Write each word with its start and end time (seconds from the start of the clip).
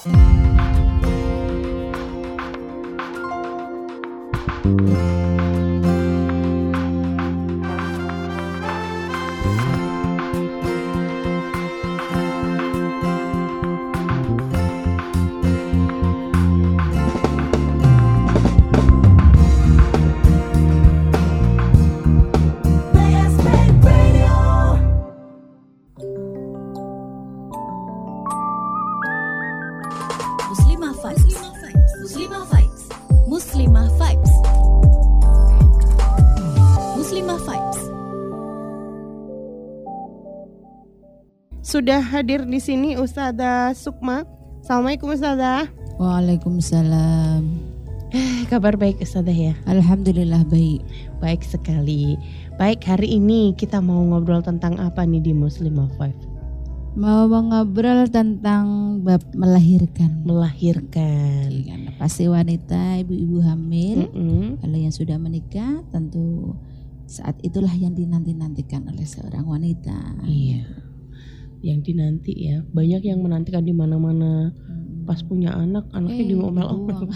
Muslimah 0.00 0.49
5 37.20 37.36
Vibes. 37.44 37.80
Sudah 41.60 42.00
hadir 42.00 42.48
di 42.48 42.56
sini 42.56 42.96
Ustazah 42.96 43.76
Sukma. 43.76 44.24
Assalamualaikum 44.64 45.12
Ustazah. 45.12 45.68
Waalaikumsalam. 46.00 47.44
Eh, 48.16 48.48
kabar 48.48 48.80
baik 48.80 49.04
Ustazah 49.04 49.36
ya? 49.36 49.52
Alhamdulillah 49.68 50.48
baik. 50.48 50.80
Baik 51.20 51.44
sekali. 51.44 52.16
Baik, 52.56 52.88
hari 52.88 53.20
ini 53.20 53.52
kita 53.52 53.84
mau 53.84 54.00
ngobrol 54.00 54.40
tentang 54.40 54.80
apa 54.80 55.04
nih 55.04 55.20
di 55.20 55.36
Muslimah 55.36 55.92
Five? 56.00 56.16
mau 56.96 57.28
ngobrol 57.30 58.10
tentang 58.10 58.98
bab 59.04 59.22
melahirkan. 59.36 60.26
Melahirkan. 60.26 61.46
Iya, 61.46 61.94
pasti 62.00 62.26
wanita, 62.26 62.98
ibu-ibu 63.06 63.38
hamil, 63.46 64.10
mm 64.10 64.10
-hmm. 64.10 64.44
kalau 64.58 64.78
yang 64.80 64.90
sudah 64.90 65.14
menikah 65.20 65.86
tentu 65.94 66.56
saat 67.10 67.34
itulah 67.40 67.72
yang 67.72 67.92
dinanti-nantikan 67.92 68.86
oleh 68.86 69.02
seorang 69.02 69.42
wanita. 69.42 70.22
Iya. 70.22 70.62
Yang 71.60 71.78
dinanti 71.84 72.32
ya. 72.32 72.62
Banyak 72.64 73.02
yang 73.02 73.18
menantikan 73.18 73.60
di 73.60 73.72
mana-mana. 73.72 74.54
Hmm. 74.54 75.02
Pas 75.02 75.18
punya 75.20 75.50
anak, 75.50 75.90
anaknya 75.90 76.22
Eh, 76.22 76.28
diomel-omel, 76.30 77.10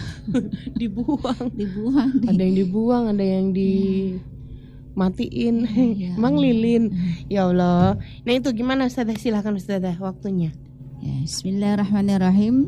dibuang. 0.75 1.47
dibuang, 1.55 2.11
di- 2.11 2.27
Ada 2.27 2.42
yang 2.42 2.55
dibuang, 2.59 3.05
ada 3.09 3.25
yang 3.25 3.47
dimatiin. 3.55 5.56
Ya 5.95 6.11
Emang 6.12 6.34
Allah. 6.34 6.45
lilin. 6.45 6.83
Ya 7.29 7.41
Allah. 7.47 7.97
Nah 8.20 8.33
itu 8.33 8.48
gimana 8.51 8.84
Ustazah? 8.84 9.14
Silahkan 9.14 9.53
Ustazah 9.53 9.95
waktunya. 9.97 10.51
Ya, 10.98 11.23
Bismillahirrahmanirrahim. 11.23 12.67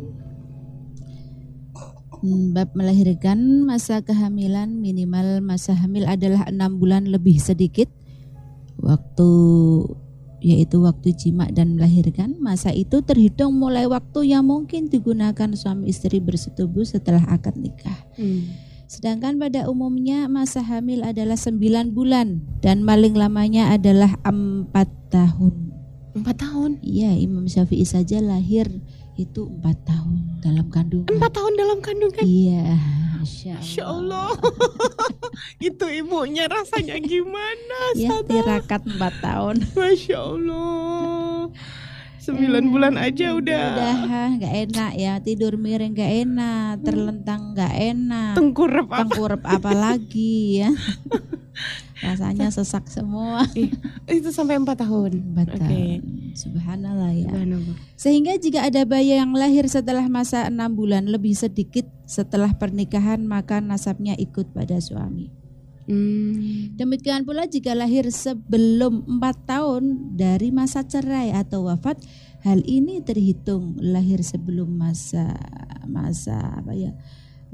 Hmm, 2.24 2.56
Bab 2.56 2.72
melahirkan 2.72 3.66
masa 3.66 4.00
kehamilan 4.00 4.72
minimal 4.80 5.44
masa 5.44 5.76
hamil 5.76 6.08
adalah 6.08 6.48
enam 6.48 6.80
bulan 6.80 7.08
lebih 7.10 7.36
sedikit. 7.36 7.92
Waktu 8.80 9.28
yaitu 10.44 10.84
waktu 10.84 11.16
jima 11.16 11.48
dan 11.48 11.80
melahirkan 11.80 12.36
masa 12.38 12.70
itu 12.70 13.00
terhitung 13.02 13.56
mulai 13.56 13.88
waktu 13.88 14.30
yang 14.30 14.46
mungkin 14.46 14.86
digunakan 14.92 15.48
suami 15.56 15.90
istri 15.90 16.20
bersetubuh 16.20 16.84
setelah 16.84 17.24
akad 17.32 17.56
nikah. 17.56 17.96
Sedangkan 18.86 19.40
pada 19.42 19.66
umumnya 19.66 20.30
masa 20.30 20.62
hamil 20.62 21.02
adalah 21.02 21.34
9 21.34 21.90
bulan 21.90 22.46
dan 22.62 22.86
paling 22.86 23.18
lamanya 23.18 23.74
adalah 23.74 24.14
empat 24.22 24.86
tahun. 25.10 25.74
Empat 26.14 26.36
tahun. 26.38 26.78
Iya, 26.80 27.18
Imam 27.18 27.50
Syafi'i 27.50 27.84
saja 27.84 28.22
lahir 28.22 28.70
itu 29.16 29.48
empat 29.48 29.76
tahun 29.88 30.14
dalam 30.44 30.66
kandungan. 30.68 31.08
Empat 31.08 31.30
tahun 31.32 31.52
dalam 31.56 31.78
kandungan. 31.80 32.24
Iya, 32.24 32.76
Masya 33.16 33.54
Masya 33.56 33.82
Allah. 33.88 34.28
Allah. 34.28 34.38
itu 35.68 35.86
ibunya 35.88 36.44
rasanya 36.46 36.96
gimana? 37.00 37.78
Ya, 37.96 38.20
tirakat 38.20 38.84
empat 38.84 39.14
tahun. 39.24 39.56
Masya 39.72 40.16
Allah. 40.20 41.48
Sembilan 42.20 42.64
Eh, 42.66 42.70
bulan 42.74 42.94
aja 42.98 43.26
udah. 43.38 43.66
Udah, 43.70 43.94
nggak 44.36 44.54
enak 44.66 44.92
ya 44.98 45.12
tidur 45.22 45.54
miring 45.54 45.94
nggak 45.94 46.12
enak, 46.26 46.72
terlentang 46.82 47.54
nggak 47.54 47.74
enak, 47.94 48.34
Tengkurap 48.34 48.90
apa? 48.90 48.96
tengkurap 49.06 49.42
apalagi 49.46 50.66
ya. 50.66 50.70
Rasanya 52.04 52.52
sesak 52.52 52.92
semua. 52.92 53.48
Itu 54.10 54.28
sampai 54.28 54.60
empat 54.60 54.84
tahun. 54.84 55.32
Empat 55.32 55.56
tahun. 55.56 56.00
Subhanallah 56.36 57.12
ya. 57.16 57.32
Subhanallah. 57.32 57.76
Sehingga 57.96 58.32
jika 58.36 58.68
ada 58.68 58.84
bayi 58.84 59.16
yang 59.16 59.32
lahir 59.32 59.64
setelah 59.64 60.04
masa 60.12 60.44
enam 60.48 60.76
bulan 60.76 61.08
lebih 61.08 61.32
sedikit 61.32 61.88
setelah 62.04 62.52
pernikahan 62.52 63.24
maka 63.24 63.64
nasabnya 63.64 64.12
ikut 64.20 64.52
pada 64.52 64.76
suami. 64.76 65.32
Hmm. 65.86 66.74
Demikian 66.74 67.22
pula 67.22 67.46
jika 67.46 67.70
lahir 67.72 68.10
sebelum 68.10 69.06
empat 69.06 69.46
tahun 69.46 70.18
dari 70.18 70.50
masa 70.50 70.82
cerai 70.82 71.30
atau 71.30 71.70
wafat, 71.70 72.02
hal 72.42 72.60
ini 72.66 73.00
terhitung 73.06 73.78
lahir 73.78 74.20
sebelum 74.20 74.66
masa 74.66 75.34
masa 75.86 76.58
apa 76.58 76.74
ya 76.74 76.92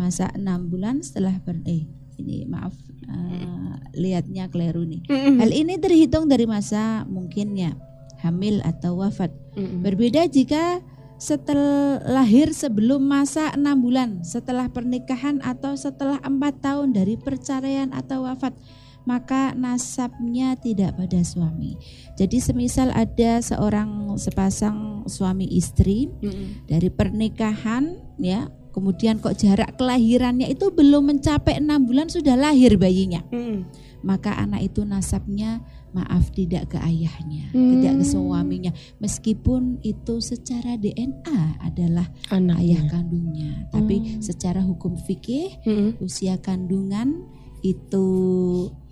masa 0.01 0.33
enam 0.33 0.73
bulan 0.73 1.05
setelah 1.05 1.37
per 1.45 1.61
eh 1.69 1.85
ini 2.23 2.47
maaf 2.47 2.73
eh, 3.11 3.75
lihatnya 3.99 4.47
keliru 4.47 4.87
nih. 4.87 5.03
Mm-mm. 5.11 5.43
Hal 5.43 5.51
ini 5.51 5.75
terhitung 5.83 6.31
dari 6.31 6.47
masa 6.47 7.03
mungkinnya 7.11 7.75
hamil 8.23 8.63
atau 8.63 9.03
wafat. 9.03 9.35
Mm-mm. 9.59 9.83
Berbeda 9.83 10.31
jika 10.31 10.79
setelah 11.19 12.03
lahir 12.03 12.51
sebelum 12.51 13.03
masa 13.03 13.55
enam 13.55 13.79
bulan 13.79 14.27
setelah 14.27 14.67
pernikahan 14.67 15.39
atau 15.43 15.79
setelah 15.79 16.19
empat 16.19 16.59
tahun 16.59 16.95
dari 16.95 17.15
perceraian 17.15 17.95
atau 17.95 18.27
wafat 18.27 18.55
maka 19.03 19.51
nasabnya 19.59 20.55
tidak 20.59 20.95
pada 20.95 21.23
suami. 21.27 21.75
Jadi 22.15 22.39
semisal 22.39 22.95
ada 22.95 23.43
seorang 23.43 24.15
sepasang 24.15 25.07
suami 25.11 25.47
istri 25.51 26.07
Mm-mm. 26.23 26.71
dari 26.71 26.87
pernikahan 26.91 27.99
ya 28.19 28.47
kemudian 28.73 29.17
kok 29.17 29.37
jarak 29.37 29.77
kelahirannya 29.77 30.49
itu 30.49 30.69
belum 30.69 31.13
mencapai 31.13 31.57
enam 31.57 31.85
bulan 31.85 32.09
sudah 32.09 32.35
lahir 32.35 32.75
bayinya 32.75 33.21
Mm-mm. 33.29 33.69
maka 34.01 34.35
anak 34.35 34.65
itu 34.65 34.83
nasabnya 34.83 35.61
maaf 35.93 36.33
tidak 36.33 36.73
ke 36.73 36.81
ayahnya, 36.81 37.53
Hmm. 37.53 37.69
tidak 37.77 38.01
ke 38.01 38.05
suaminya, 38.09 38.73
meskipun 38.97 39.77
itu 39.83 40.19
secara 40.19 40.75
DNA 40.75 41.61
adalah 41.61 42.09
Anaknya. 42.27 42.57
ayah 42.57 42.83
kandungnya, 42.89 43.51
tapi 43.69 44.01
Hmm. 44.01 44.25
secara 44.25 44.65
hukum 44.65 44.97
fikih 44.97 45.53
Mm-mm. 45.63 46.01
usia 46.01 46.41
kandungan 46.41 47.29
itu 47.61 48.07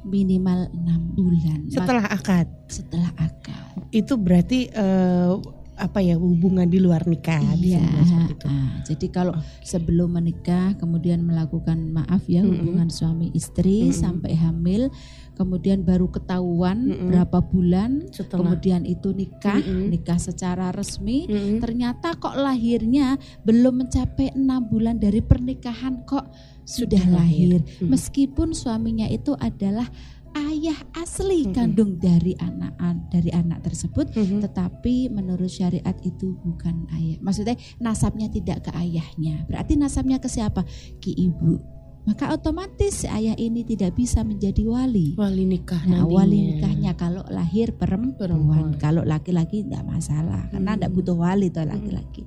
minimal 0.03 0.69
enam 0.71 1.13
bulan 1.13 1.69
Setelah 1.69 2.05
akad. 2.07 2.47
setelah 2.69 3.11
akad. 3.17 3.81
Itu 3.91 4.17
berarti 4.17 4.69
eh, 4.69 5.33
apa 5.81 5.99
ya 5.99 6.15
hubungan 6.15 6.69
di 6.69 6.77
luar 6.77 7.03
nikah 7.03 7.41
bisa 7.57 7.81
Iya. 7.81 8.05
seperti 8.05 8.33
itu. 8.37 8.47
ah. 8.47 8.69
Jadi 8.85 9.07
kalau 9.09 9.35
sebelum 9.63 10.13
menikah 10.13 10.77
kemudian 10.77 11.21
melakukan 11.21 11.89
maaf 11.89 12.29
ya 12.29 12.45
hubungan 12.45 12.87
suami 12.87 13.33
istri 13.33 13.89
Mm-mm. 13.89 13.97
sampai 13.97 14.33
hamil, 14.35 14.93
kemudian 15.35 15.81
baru 15.81 16.07
ketahuan 16.07 16.85
Mm-mm. 16.85 17.09
berapa 17.09 17.39
bulan 17.41 18.13
Setelah. 18.13 18.45
kemudian 18.53 18.85
itu 18.85 19.11
nikah 19.11 19.57
Mm-mm. 19.57 19.89
nikah 19.89 20.21
secara 20.21 20.69
resmi 20.71 21.25
Mm-mm. 21.25 21.59
ternyata 21.59 22.13
kok 22.15 22.37
lahirnya 22.37 23.17
belum 23.41 23.81
mencapai 23.81 24.37
enam 24.37 24.69
bulan 24.69 25.01
dari 25.01 25.19
pernikahan 25.19 26.05
kok 26.05 26.29
sudah, 26.61 27.01
Sudah 27.03 27.25
lahir. 27.25 27.59
lahir, 27.59 27.83
Mm. 27.83 27.89
meskipun 27.89 28.49
suaminya 28.53 29.09
itu 29.09 29.33
adalah 29.35 29.89
ayah 30.37 30.79
asli 30.95 31.45
Mm-mm. 31.45 31.55
kandung 31.55 31.93
dari 31.97 32.35
anak 32.37 32.75
dari 33.11 33.31
anak 33.31 33.63
tersebut 33.63 34.15
Mhm. 34.15 34.39
tetapi 34.41 35.09
menurut 35.09 35.47
syariat 35.47 35.95
itu 36.01 36.39
bukan 36.41 36.87
ayah 36.95 37.19
maksudnya 37.19 37.55
nasabnya 37.77 38.27
tidak 38.27 38.67
ke 38.67 38.71
ayahnya 38.73 39.43
berarti 39.47 39.75
nasabnya 39.75 40.19
ke 40.19 40.27
siapa 40.27 40.63
ke 40.99 41.11
ibu 41.11 41.59
maka 42.01 42.33
otomatis 42.33 43.05
ayah 43.05 43.35
ini 43.35 43.61
tidak 43.61 43.93
bisa 43.93 44.23
menjadi 44.23 44.65
wali 44.65 45.13
Wali 45.15 45.45
nikah 45.45 45.83
Nah, 45.85 46.03
nantinya. 46.03 46.15
wali 46.17 46.39
nikahnya 46.49 46.93
kalau 46.95 47.23
lahir 47.29 47.77
perempuan, 47.77 48.17
Perempuan. 48.17 48.79
kalau 48.79 49.03
laki-laki 49.05 49.67
tidak 49.67 49.85
masalah 49.85 50.49
karena 50.49 50.71
Hmm. 50.73 50.79
tidak 50.81 50.93
butuh 50.95 51.17
wali 51.17 51.47
tuh 51.51 51.67
laki-laki. 51.67 52.23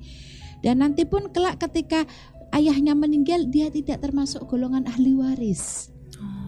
Dan 0.62 0.80
nanti 0.80 1.04
pun 1.04 1.28
kelak 1.28 1.58
ketika 1.60 2.06
ayahnya 2.52 2.94
meninggal 2.94 3.50
dia 3.50 3.68
tidak 3.68 4.00
termasuk 4.00 4.46
golongan 4.46 4.86
ahli 4.86 5.12
waris. 5.12 5.90
Oh, 6.22 6.43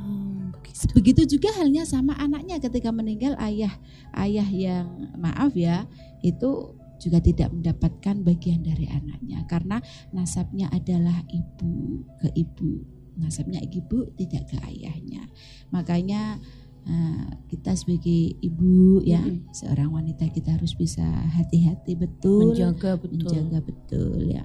begitu. 0.91 1.23
Juga 1.37 1.49
halnya 1.55 1.87
sama 1.87 2.17
anaknya 2.19 2.59
ketika 2.59 2.91
meninggal 2.91 3.35
ayah 3.39 3.71
ayah 4.19 4.47
yang 4.47 4.87
maaf 5.15 5.55
ya 5.55 5.87
itu 6.19 6.75
juga 6.95 7.19
tidak 7.19 7.51
mendapatkan 7.51 8.15
bagian 8.23 8.63
dari 8.63 8.87
anaknya 8.87 9.43
karena 9.51 9.83
nasabnya 10.15 10.71
adalah 10.71 11.15
ibu 11.27 12.01
ke 12.23 12.31
ibu 12.33 12.81
nasabnya 13.19 13.59
ibu 13.63 14.07
tidak 14.15 14.47
ke 14.47 14.57
ayahnya 14.63 15.27
makanya 15.75 16.39
eh, 16.87 17.27
kita 17.51 17.75
sebagai 17.75 18.39
ibu 18.39 19.03
ya 19.03 19.19
Mm-mm. 19.19 19.51
seorang 19.51 19.91
wanita 19.91 20.31
kita 20.31 20.55
harus 20.55 20.71
bisa 20.75 21.03
hati-hati 21.35 21.99
betul 21.99 22.55
Menjaga 22.55 22.95
betul. 22.95 23.11
menjaga 23.27 23.59
betul 23.59 24.19
ya 24.31 24.43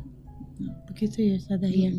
begitu 0.91 1.23
ya 1.23 1.35
Ustazah 1.41 1.71
ya. 1.71 1.91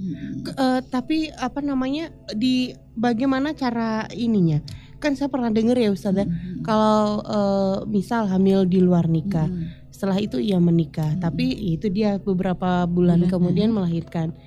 Ke- 0.45 0.55
eh, 0.55 0.79
tapi 0.87 1.33
apa 1.33 1.59
namanya 1.63 2.13
di 2.35 2.75
bagaimana 2.93 3.55
cara 3.55 4.05
ininya? 4.13 4.61
Kan 5.01 5.17
saya 5.17 5.33
pernah 5.33 5.49
dengar 5.49 5.73
ya 5.81 5.89
Ustazah, 5.89 6.29
Mm-mm. 6.29 6.61
kalau 6.61 7.25
eh, 7.25 7.77
misal 7.89 8.29
hamil 8.29 8.69
di 8.69 8.77
luar 8.77 9.09
nikah, 9.09 9.49
Mm-mm. 9.49 9.89
setelah 9.89 10.21
itu 10.21 10.37
ia 10.37 10.61
menikah, 10.61 11.17
Mm-mm. 11.17 11.23
tapi 11.25 11.45
itu 11.73 11.89
dia 11.89 12.21
beberapa 12.21 12.85
bulan 12.85 13.25
Bulan, 13.25 13.31
kemudian 13.33 13.73
melahirkan. 13.73 14.37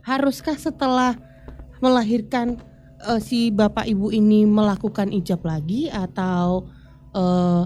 Haruskah 0.00 0.56
setelah 0.56 1.20
melahirkan 1.84 2.56
eh, 3.04 3.20
si 3.20 3.52
bapak 3.52 3.84
ibu 3.84 4.08
ini 4.08 4.48
melakukan 4.48 5.12
ijab 5.12 5.44
lagi 5.44 5.92
atau 5.92 6.64
eh, 7.12 7.62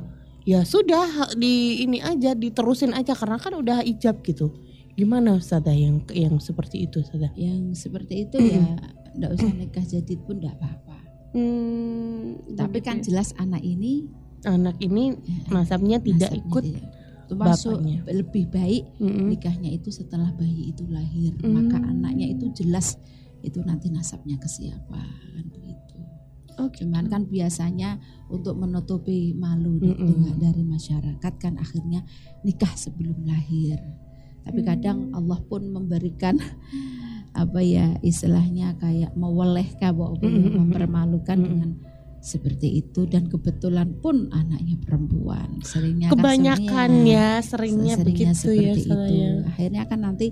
ya 0.47 0.67
sudah 0.67 1.35
di 1.39 1.82
ini 1.87 2.03
aja 2.03 2.35
diterusin 2.35 2.94
aja 2.94 3.15
karena 3.15 3.39
kan 3.39 3.55
udah 3.55 3.87
ijab 3.87 4.19
gitu. 4.27 4.50
Gimana 4.96 5.37
Ustazah 5.37 5.76
yang 5.76 6.00
yang 6.08 6.40
seperti 6.40 6.88
itu 6.88 7.04
Ustazah? 7.04 7.28
Yang 7.37 7.76
seperti 7.84 8.25
itu 8.25 8.40
ya 8.40 8.64
enggak 9.12 9.31
usah 9.37 9.52
nikah 9.52 9.84
jadid 9.84 10.20
pun 10.25 10.40
enggak 10.40 10.56
apa-apa. 10.56 10.98
Hmm, 11.37 12.40
Tapi 12.56 12.81
kan 12.81 13.04
jelas 13.04 13.37
anak 13.37 13.60
ini 13.60 14.08
ya. 14.40 14.56
anak 14.56 14.81
ini 14.81 15.12
eh, 15.12 15.52
nasabnya 15.52 16.00
tidak 16.00 16.32
nasabnya 16.32 16.48
ikut 16.48 16.64
tidak. 16.64 16.88
Termasuk 17.26 17.82
bapaknya. 17.82 17.98
lebih 18.08 18.44
baik 18.54 18.84
Mm-mm. 19.02 19.26
nikahnya 19.34 19.70
itu 19.75 19.90
setelah 19.93 20.32
bayi 20.32 20.72
itu 20.72 20.88
lahir. 20.88 21.37
Hmm. 21.44 21.52
Maka 21.60 21.76
anaknya 21.76 22.32
itu 22.32 22.48
jelas 22.56 22.96
itu 23.44 23.60
nanti 23.66 23.93
nasabnya 23.93 24.40
ke 24.40 24.48
siapa 24.48 24.96
kan 25.37 25.44
begitu. 25.52 25.98
Oh, 26.56 26.72
gitu. 26.72 26.88
Cuman 26.88 27.04
kan 27.12 27.28
biasanya 27.28 28.00
untuk 28.32 28.56
menutupi 28.56 29.37
malu 29.37 29.76
dengan 29.76 30.40
dari 30.40 30.64
masyarakat 30.64 31.32
kan 31.37 31.60
akhirnya 31.60 32.00
nikah 32.46 32.72
sebelum 32.72 33.28
lahir. 33.28 33.76
Tapi 34.46 34.60
kadang 34.62 35.10
Hmm. 35.10 35.19
Allah 35.19 35.43
pun 35.43 35.66
memberikan 35.66 36.38
apa 37.37 37.60
ya 37.60 37.98
istilahnya 38.00 38.78
kayak 38.81 39.12
mewelehkan 39.12 39.93
bahwa 39.93 40.16
Mm-mm. 40.16 40.56
mempermalukan 40.64 41.37
Mm-mm. 41.37 41.50
dengan 41.50 41.70
seperti 42.16 42.81
itu 42.81 43.04
dan 43.06 43.28
kebetulan 43.28 43.93
pun 44.00 44.32
anaknya 44.32 44.81
perempuan. 44.81 45.60
Seringnya 45.60 46.08
kan 46.08 46.12
kebanyakan 46.16 46.90
seringnya- 46.90 47.37
ya 47.37 47.44
seringnya, 47.44 47.94
seringnya 47.94 47.96
begitu 48.02 48.48
ya 48.50 48.72
seperti 48.72 48.82
saya. 48.88 49.28
itu. 49.28 49.40
Akhirnya 49.46 49.82
kan 49.84 50.00
nanti 50.00 50.28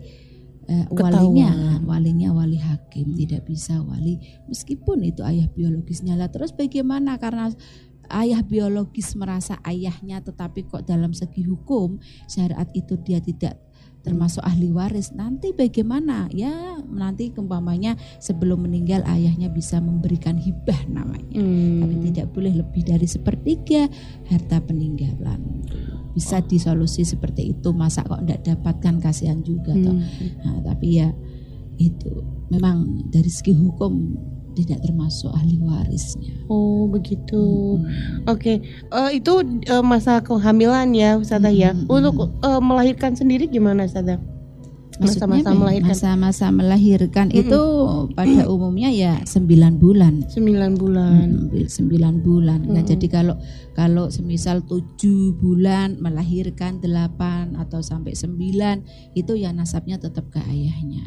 Ketahuan. 0.65 0.97
walinya 0.97 1.51
walinya 1.85 2.29
wali 2.33 2.57
hakim 2.57 3.13
tidak 3.13 3.45
bisa 3.45 3.85
wali 3.85 4.17
meskipun 4.49 5.05
itu 5.05 5.21
ayah 5.21 5.45
biologisnya 5.47 6.17
lah. 6.17 6.33
Terus 6.33 6.57
bagaimana 6.57 7.21
karena 7.21 7.53
ayah 8.09 8.41
biologis 8.41 9.13
merasa 9.13 9.61
ayahnya 9.63 10.25
tetapi 10.25 10.65
kok 10.65 10.89
dalam 10.89 11.13
segi 11.13 11.45
hukum 11.45 12.01
syariat 12.27 12.65
itu 12.73 12.97
dia 12.97 13.21
tidak 13.21 13.61
termasuk 14.05 14.45
ahli 14.45 14.69
waris 14.69 15.17
nanti 15.17 15.57
bagaimana 15.57 16.29
ya 16.31 16.77
nanti 16.85 17.33
keumpamanya 17.33 17.97
sebelum 18.21 18.69
meninggal 18.69 19.01
ayahnya 19.09 19.49
bisa 19.49 19.81
memberikan 19.81 20.37
hibah 20.37 20.85
namanya 20.87 21.25
Hmm. 21.35 21.83
tapi 21.83 21.95
tidak 22.13 22.31
boleh 22.31 22.63
lebih 22.63 22.87
dari 22.87 23.11
sepertiga 23.11 23.91
harta 24.31 24.63
peninggalan 24.63 25.65
bisa 26.15 26.39
disolusi 26.47 27.03
seperti 27.03 27.51
itu 27.51 27.75
masa 27.75 28.07
kok 28.07 28.23
tidak 28.23 28.47
dapatkan 28.47 29.03
kasihan 29.03 29.43
juga 29.43 29.75
toh. 29.75 29.99
Hmm. 29.99 30.31
Nah, 30.47 30.57
tapi 30.63 31.03
ya 31.03 31.11
itu 31.75 32.23
memang 32.55 33.11
dari 33.11 33.27
segi 33.27 33.51
hukum 33.51 34.15
tidak 34.55 34.79
termasuk 34.87 35.31
ahli 35.35 35.59
warisnya 35.61 36.35
Oh 36.49 36.85
begitu. 36.93 37.81
Hmm. 37.81 38.29
Oke, 38.29 38.61
Eh, 38.93 39.11
itu 39.17 39.33
eh, 39.65 39.85
masa 39.85 40.21
kehamilan 40.21 40.93
ya, 40.93 41.17
Ustazah 41.17 41.51
ya. 41.51 41.73
Mm-mm. 41.73 41.89
Untuk 41.89 42.15
eh, 42.45 42.61
melahirkan 42.61 43.17
sendiri 43.17 43.49
gimana, 43.49 43.89
Ustazah? 43.89 44.21
Masa-masa 44.97 45.51
melahirkan. 45.51 45.89
masa-masa 45.91 46.47
melahirkan 46.49 47.27
Mm-mm. 47.29 47.41
itu 47.43 47.61
pada 48.13 48.47
umumnya 48.47 48.89
ya 48.89 49.19
9 49.27 49.43
bulan 49.77 50.23
9 50.31 50.79
bulan. 50.79 51.51
Mm, 51.51 51.67
sembilan 51.67 52.15
bulan. 52.21 52.61
Nah, 52.63 52.81
Mm-mm. 52.81 52.91
jadi 52.95 53.07
kalau 53.09 53.35
kalau 53.73 54.07
semisal 54.07 54.63
tujuh 54.63 55.35
bulan 55.35 55.99
melahirkan 55.99 56.79
delapan 56.79 57.59
atau 57.59 57.83
sampai 57.83 58.15
sembilan 58.15 58.87
itu 59.13 59.35
ya 59.35 59.51
nasabnya 59.51 59.99
tetap 59.99 60.31
ke 60.31 60.39
ayahnya. 60.45 61.03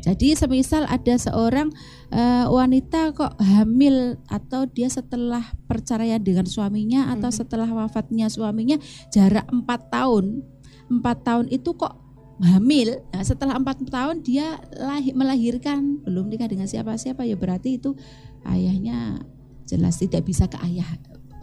Jadi 0.00 0.32
semisal 0.32 0.88
ada 0.88 1.14
seorang 1.14 1.68
eh, 2.08 2.46
wanita 2.48 3.12
kok 3.12 3.36
hamil 3.38 4.16
atau 4.26 4.64
dia 4.64 4.88
setelah 4.88 5.44
perceraian 5.68 6.18
dengan 6.18 6.48
suaminya 6.48 7.12
atau 7.12 7.28
Mhm. 7.28 7.36
setelah 7.36 7.68
wafatnya 7.68 8.26
suaminya 8.26 8.80
jarak 9.08 9.44
empat 9.48 9.92
tahun, 9.92 10.40
empat 10.88 11.16
tahun 11.22 11.46
itu 11.48 11.76
kok 11.76 12.07
hamil. 12.38 13.02
Nah, 13.10 13.24
setelah 13.26 13.58
empat 13.58 13.82
tahun 13.86 14.22
dia 14.22 14.62
lahir, 14.78 15.12
melahirkan 15.14 16.02
belum 16.06 16.30
nikah 16.30 16.46
dengan 16.46 16.70
siapa-siapa 16.70 17.26
ya 17.26 17.34
berarti 17.34 17.82
itu 17.82 17.98
ayahnya 18.46 19.22
jelas 19.66 19.98
tidak 19.98 20.24
bisa 20.24 20.46
ke 20.46 20.56
ayah 20.64 20.86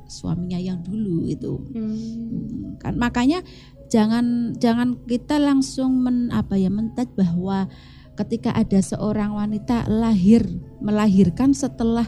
suaminya 0.08 0.58
yang 0.58 0.80
dulu 0.82 1.28
itu. 1.28 1.60
Hmm. 1.76 1.94
Hmm, 1.94 2.64
kan 2.80 2.94
makanya 2.96 3.44
jangan 3.92 4.56
jangan 4.58 4.98
kita 5.06 5.38
langsung 5.38 6.02
men 6.02 6.32
apa 6.32 6.56
ya 6.58 6.72
mentat 6.72 7.12
bahwa 7.14 7.68
ketika 8.16 8.56
ada 8.56 8.80
seorang 8.80 9.36
wanita 9.36 9.92
lahir 9.92 10.48
melahirkan 10.80 11.52
setelah 11.52 12.08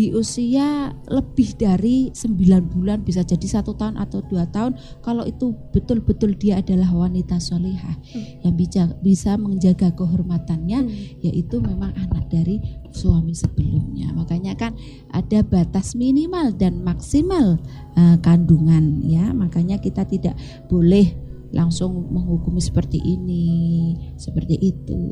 di 0.00 0.16
usia 0.16 0.96
lebih 1.12 1.60
dari 1.60 2.08
9 2.08 2.40
bulan 2.72 3.04
bisa 3.04 3.20
jadi 3.20 3.60
satu 3.60 3.76
tahun 3.76 4.00
atau 4.00 4.24
dua 4.24 4.48
tahun 4.48 4.80
kalau 5.04 5.28
itu 5.28 5.52
betul-betul 5.76 6.40
dia 6.40 6.64
adalah 6.64 6.88
wanita 6.88 7.36
solehah 7.36 8.00
yang 8.40 8.56
bisa 8.56 8.88
bisa 9.04 9.36
menjaga 9.36 9.92
kehormatannya 9.92 10.80
Hmm. 10.80 10.88
yaitu 11.20 11.60
memang 11.60 11.92
anak 11.98 12.30
dari 12.32 12.62
suami 12.90 13.34
sebelumnya. 13.36 14.10
Makanya 14.14 14.56
kan 14.56 14.72
ada 15.10 15.42
batas 15.44 15.92
minimal 15.98 16.54
dan 16.56 16.80
maksimal 16.80 17.58
eh, 17.98 18.16
kandungan 18.22 19.02
ya. 19.04 19.34
Makanya 19.34 19.82
kita 19.82 20.06
tidak 20.06 20.38
boleh 20.70 21.10
langsung 21.50 22.06
menghukumi 22.14 22.62
seperti 22.62 23.02
ini, 23.02 23.94
seperti 24.14 24.54
itu. 24.58 25.02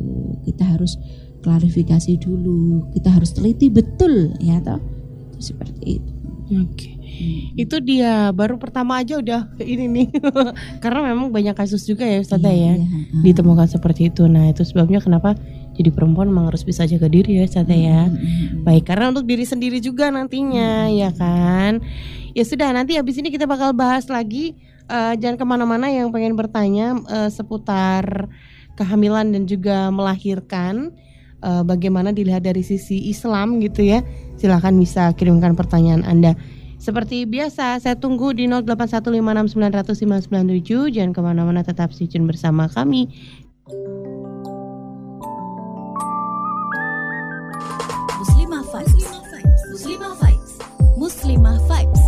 Kita 0.47 0.79
harus 0.79 0.95
klarifikasi 1.43 2.19
dulu. 2.21 2.91
Kita 2.95 3.15
harus 3.15 3.35
teliti 3.35 3.71
betul 3.71 4.35
ya 4.43 4.59
toh. 4.63 4.81
Itu 5.33 5.55
seperti 5.55 6.03
itu. 6.03 6.13
Oke. 6.49 6.97
Hmm. 6.97 7.61
Itu 7.61 7.77
dia 7.85 8.33
baru 8.33 8.57
pertama 8.57 9.05
aja 9.05 9.21
udah 9.21 9.53
ini 9.61 9.85
nih. 9.85 10.09
Karena 10.83 11.13
memang 11.13 11.29
banyak 11.29 11.53
kasus 11.53 11.85
juga 11.85 12.09
ya 12.09 12.25
Ustazah 12.25 12.49
ya. 12.49 12.73
Iya, 12.73 12.87
iya. 12.89 13.21
Ditemukan 13.21 13.69
seperti 13.69 14.09
itu. 14.09 14.25
Nah, 14.25 14.49
itu 14.49 14.65
sebabnya 14.65 15.03
kenapa 15.05 15.37
jadi 15.77 15.93
perempuan 15.93 16.33
memang 16.33 16.49
harus 16.49 16.65
bisa 16.65 16.89
jaga 16.89 17.07
diri 17.11 17.39
ya 17.39 17.45
Ustazah 17.45 17.77
ya. 17.77 18.09
Hmm, 18.09 18.17
hmm, 18.17 18.25
hmm. 18.25 18.63
Baik, 18.65 18.85
karena 18.89 19.13
untuk 19.13 19.29
diri 19.29 19.45
sendiri 19.45 19.79
juga 19.79 20.09
nantinya, 20.09 20.89
ya 20.89 21.13
kan. 21.13 21.85
Ya 22.33 22.45
sudah, 22.49 22.73
nanti 22.73 22.97
habis 22.97 23.21
ini 23.21 23.29
kita 23.29 23.45
bakal 23.45 23.77
bahas 23.77 24.09
lagi. 24.09 24.57
Eh, 24.89 25.15
jangan 25.21 25.37
ke 25.37 25.45
mana-mana 25.45 25.93
yang 25.93 26.09
pengen 26.09 26.33
bertanya 26.33 26.97
eh, 27.13 27.29
seputar 27.29 28.25
kehamilan 28.73 29.37
dan 29.37 29.45
juga 29.45 29.93
melahirkan. 29.93 30.97
Eh, 31.39 31.63
bagaimana 31.63 32.11
dilihat 32.11 32.43
dari 32.43 32.67
sisi 32.67 33.07
Islam 33.07 33.63
gitu 33.63 33.87
ya. 33.87 34.03
Silahkan 34.43 34.75
bisa 34.75 35.15
kirimkan 35.15 35.55
pertanyaan 35.55 36.03
Anda. 36.03 36.35
Seperti 36.83 37.31
biasa, 37.31 37.79
saya 37.79 37.95
tunggu 37.95 38.35
di 38.35 38.51
0815690097. 38.51 40.91
Jangan 40.91 41.15
ke 41.15 41.21
mana-mana, 41.23 41.63
tetap 41.63 41.95
tune 41.95 42.27
bersama 42.27 42.67
kami. 42.67 43.07
Muslimah 48.19 48.67
Vibes. 48.67 49.07
Muslimah 49.71 50.15
Vibes. 50.19 50.59
Muslimah 50.99 51.59
Vibes. 51.71 52.03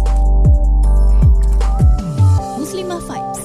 Muslimah 2.59 2.99
Vibes. 3.07 3.40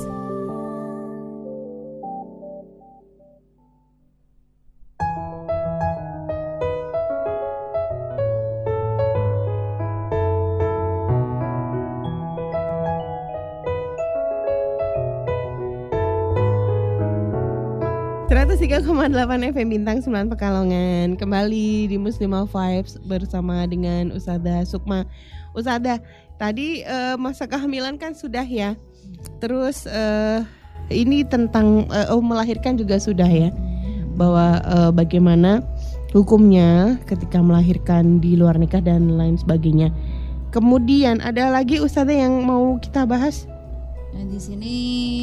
Delapan 18.84 19.56
FM 19.56 19.72
Bintang 19.72 20.04
9 20.04 20.36
Pekalongan. 20.36 21.16
Kembali 21.16 21.88
di 21.88 21.96
Muslimah 21.96 22.44
Vibes 22.44 23.00
bersama 23.08 23.64
dengan 23.64 24.12
Usada 24.12 24.68
Sukma. 24.68 25.08
Usada, 25.56 26.04
tadi 26.36 26.84
eh, 26.84 27.16
masa 27.16 27.48
kehamilan 27.48 27.96
kan 27.96 28.12
sudah 28.12 28.44
ya. 28.44 28.76
Terus 29.40 29.88
eh, 29.88 30.44
ini 30.92 31.24
tentang 31.24 31.88
eh, 31.88 32.12
oh, 32.12 32.20
melahirkan 32.20 32.76
juga 32.76 33.00
sudah 33.00 33.32
ya. 33.32 33.56
Bahwa 34.20 34.60
eh, 34.60 34.92
bagaimana 34.92 35.64
hukumnya 36.12 37.00
ketika 37.08 37.40
melahirkan 37.40 38.20
di 38.20 38.36
luar 38.36 38.60
nikah 38.60 38.84
dan 38.84 39.16
lain 39.16 39.40
sebagainya. 39.40 39.88
Kemudian 40.52 41.24
ada 41.24 41.48
lagi 41.48 41.80
Usada 41.80 42.12
yang 42.12 42.44
mau 42.44 42.76
kita 42.84 43.08
bahas 43.08 43.48
Dan 44.16 44.32
di 44.32 44.40
sini 44.40 44.76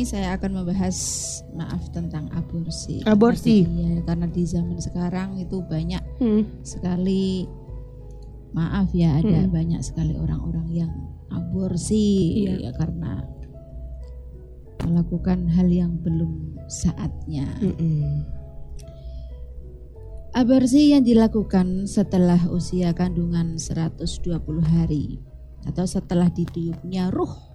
saya 0.04 0.36
akan 0.36 0.60
membahas 0.60 0.96
maaf 1.56 1.88
tentang 1.96 2.28
aborsi. 2.36 3.00
Aborsi. 3.08 3.64
Jadi, 3.64 3.72
ya, 3.96 4.04
karena 4.04 4.26
di 4.28 4.42
zaman 4.44 4.76
sekarang 4.76 5.40
itu 5.40 5.64
banyak 5.64 6.02
Hmm. 6.20 6.44
sekali 6.60 7.48
maaf 8.52 8.92
ya 8.92 9.16
ada 9.16 9.48
Hmm. 9.48 9.48
banyak 9.48 9.80
sekali 9.80 10.12
orang-orang 10.12 10.68
yang 10.68 10.92
aborsi 11.32 12.44
Iya. 12.44 12.68
ya 12.68 12.70
karena 12.76 13.24
melakukan 14.84 15.48
hal 15.56 15.72
yang 15.72 15.96
belum 16.04 16.60
saatnya. 16.68 17.48
Mm-mm. 17.64 18.28
Aborsi 20.32 20.92
yang 20.92 21.04
dilakukan 21.04 21.84
setelah 21.88 22.40
usia 22.48 22.92
kandungan 22.92 23.56
120 23.56 24.64
hari 24.64 25.20
atau 25.64 25.84
setelah 25.84 26.28
ditiupnya 26.28 27.08
ruh 27.12 27.51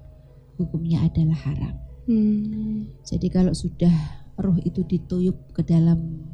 hukumnya 0.58 1.06
adalah 1.06 1.38
haram. 1.48 1.76
Hmm. 2.08 2.90
Jadi 3.06 3.28
kalau 3.30 3.54
sudah 3.54 3.94
ruh 4.38 4.58
itu 4.62 4.84
dituyup 4.86 5.54
ke 5.54 5.62
dalam 5.66 6.28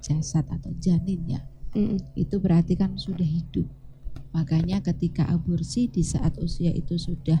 jasad 0.00 0.46
atau 0.48 0.72
janin 0.78 1.20
ya, 1.26 1.40
Mm-mm. 1.74 1.98
itu 2.16 2.36
berarti 2.40 2.78
kan 2.78 2.96
sudah 2.96 3.26
hidup. 3.26 3.66
Makanya 4.28 4.84
ketika 4.84 5.24
aborsi 5.24 5.88
di 5.88 6.04
saat 6.04 6.36
usia 6.38 6.68
itu 6.68 7.00
sudah 7.00 7.40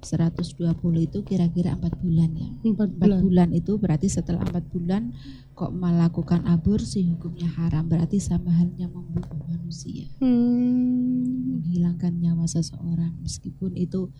120 0.00 0.72
itu 1.04 1.18
kira-kira 1.20 1.76
4 1.76 2.00
bulan 2.00 2.30
ya. 2.32 2.50
Empat 2.64 2.88
4 2.96 3.00
bulan. 3.00 3.20
bulan 3.20 3.48
itu 3.52 3.72
berarti 3.76 4.08
setelah 4.08 4.40
4 4.44 4.72
bulan 4.72 5.12
kok 5.52 5.72
melakukan 5.72 6.42
aborsi 6.48 7.04
hukumnya 7.12 7.46
haram 7.54 7.86
berarti 7.86 8.18
sama 8.18 8.50
halnya 8.56 8.90
membunuh 8.90 9.38
manusia 9.46 10.10
Hmm. 10.18 11.60
menghilangkan 11.62 12.12
nyawa 12.18 12.44
seseorang 12.50 13.14
meskipun 13.22 13.76
itu 13.78 14.10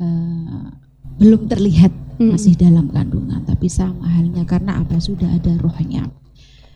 eh, 0.00 0.66
belum 1.20 1.46
terlihat 1.46 1.92
Mm-mm. 2.18 2.34
masih 2.34 2.54
dalam 2.58 2.90
kandungan 2.90 3.42
tapi 3.46 3.70
sama 3.70 4.06
halnya 4.10 4.42
karena 4.46 4.82
apa 4.82 4.98
sudah 4.98 5.28
ada 5.30 5.54
rohnya 5.60 6.10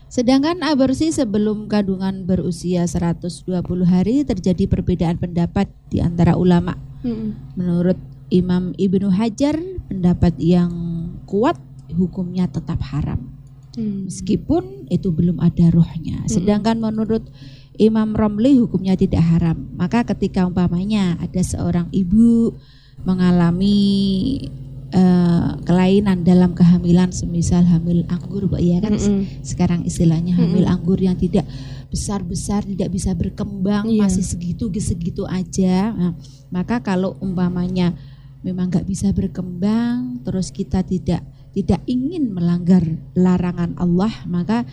sedangkan 0.09 0.65
aborsi 0.65 1.13
sebelum 1.13 1.69
kandungan 1.69 2.25
berusia 2.25 2.87
120 2.87 3.45
hari 3.85 4.25
terjadi 4.25 4.65
perbedaan 4.65 5.21
pendapat 5.21 5.69
di 5.91 6.01
antara 6.01 6.39
ulama 6.39 6.75
Mm-mm. 7.03 7.55
menurut 7.59 7.99
Imam 8.29 8.77
Ibnu 8.77 9.09
Hajar 9.09 9.57
pendapat 9.89 10.37
yang 10.37 10.71
kuat 11.25 11.57
hukumnya 11.89 12.45
tetap 12.45 12.77
haram 12.93 13.39
Hmm. 13.79 14.09
meskipun 14.11 14.91
itu 14.91 15.07
belum 15.13 15.39
ada 15.39 15.71
rohnya. 15.71 16.25
Sedangkan 16.27 16.81
menurut 16.83 17.23
Imam 17.79 18.11
Romli 18.11 18.59
hukumnya 18.59 18.99
tidak 18.99 19.23
haram. 19.23 19.71
Maka 19.79 20.03
ketika 20.03 20.43
umpamanya 20.43 21.15
ada 21.21 21.39
seorang 21.39 21.87
ibu 21.95 22.57
mengalami 23.07 23.77
eh, 24.89 25.49
kelainan 25.63 26.25
dalam 26.25 26.57
kehamilan, 26.57 27.13
semisal 27.13 27.63
hamil 27.67 28.03
anggur, 28.09 28.49
Mbak 28.49 28.61
ya 28.61 28.77
kan 28.81 28.93
Mm-mm. 28.97 29.45
sekarang 29.45 29.81
istilahnya 29.85 30.33
hamil 30.35 30.65
Mm-mm. 30.65 30.75
anggur 30.75 30.97
yang 30.97 31.15
tidak 31.15 31.45
besar-besar, 31.89 32.65
tidak 32.65 32.93
bisa 32.93 33.13
berkembang, 33.17 33.89
Iya. 33.89 34.05
masih 34.05 34.21
segitu-segitu 34.25 35.25
aja. 35.25 35.93
Nah, 35.93 36.13
maka 36.53 36.81
kalau 36.85 37.17
umpamanya 37.21 37.97
memang 38.45 38.69
nggak 38.69 38.85
bisa 38.85 39.09
berkembang, 39.11 40.21
terus 40.21 40.53
kita 40.53 40.85
tidak 40.85 41.25
tidak 41.49 41.81
ingin 41.89 42.29
melanggar 42.29 42.85
larangan 43.17 43.73
Allah, 43.81 44.13
maka 44.29 44.69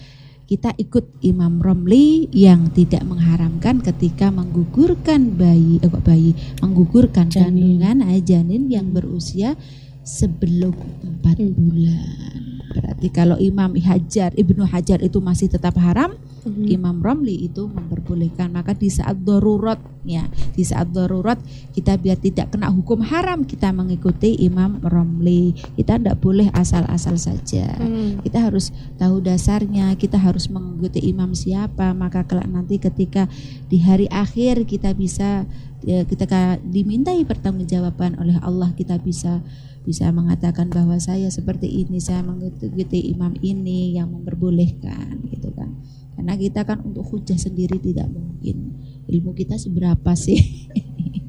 kita 0.47 0.71
ikut 0.79 1.27
Imam 1.27 1.59
Romli 1.59 2.31
yang 2.31 2.71
tidak 2.71 3.03
mengharamkan 3.03 3.83
ketika 3.83 4.31
menggugurkan 4.31 5.35
bayi, 5.35 5.83
eh, 5.83 5.91
kok 5.91 6.07
bayi, 6.07 6.39
menggugurkan 6.63 7.27
Janin. 7.27 7.83
kandungan 7.83 7.97
eh, 8.07 8.23
janin 8.23 8.71
yang 8.71 8.95
berusia 8.95 9.59
sebelum 10.07 10.71
empat 11.03 11.43
Hmm. 11.43 11.51
bulan. 11.51 12.41
Berarti 12.71 13.09
kalau 13.11 13.37
Imam 13.43 13.75
Hajar, 13.75 14.31
Ibnu 14.39 14.63
Hajar 14.71 15.03
itu 15.03 15.19
masih 15.19 15.51
tetap 15.51 15.75
haram, 15.83 16.15
Mm-mm. 16.47 16.71
Imam 16.71 17.03
Romli 17.03 17.51
itu 17.51 17.67
memperbolehkan. 17.67 18.55
Maka 18.55 18.79
di 18.79 18.87
saat 18.87 19.19
darurat, 19.27 19.83
ya, 20.07 20.31
di 20.55 20.63
saat 20.63 20.95
darurat 20.95 21.37
kita 21.75 21.99
biar 21.99 22.23
tidak 22.23 22.55
kena 22.55 22.71
hukum 22.71 23.03
haram, 23.03 23.43
kita 23.43 23.75
mengikuti 23.75 24.39
Imam 24.39 24.79
Romli. 24.79 25.59
Kita 25.75 25.99
tidak 25.99 26.23
boleh 26.23 26.47
asal-asal 26.55 27.19
saja. 27.19 27.75
Mm. 27.83 28.23
Kita 28.23 28.47
harus 28.47 28.71
tahu 28.95 29.19
dasarnya, 29.19 29.99
kita 29.99 30.23
harus 30.23 30.47
mengikuti 30.47 31.03
imam 31.03 31.35
siapa, 31.35 31.91
maka 31.93 32.23
kelak 32.23 32.47
nanti 32.47 32.79
ketika 32.79 33.27
di 33.67 33.83
hari 33.83 34.07
akhir 34.07 34.63
kita 34.71 34.95
bisa 34.95 35.45
ya, 35.83 36.07
ketika 36.07 36.57
dimintai 36.63 37.27
pertanggungjawaban 37.27 38.17
oleh 38.23 38.39
Allah 38.41 38.71
kita 38.79 38.97
bisa 39.03 39.43
bisa 39.87 40.11
mengatakan 40.11 40.67
bahwa 40.67 40.99
saya 40.99 41.31
seperti 41.31 41.71
ini, 41.87 42.03
saya 42.03 42.27
mengikuti 42.27 43.15
imam 43.15 43.39
ini 43.39 43.95
yang 43.95 44.11
memperbolehkan 44.11 45.23
gitu 45.31 45.55
kan. 45.55 45.79
Karena 46.17 46.35
kita 46.35 46.65
kan 46.65 46.81
untuk 46.81 47.05
hujah 47.13 47.37
sendiri 47.37 47.77
tidak 47.77 48.09
mungkin. 48.09 48.81
Ilmu 49.07 49.37
kita 49.37 49.61
seberapa 49.61 50.17
sih? 50.17 50.41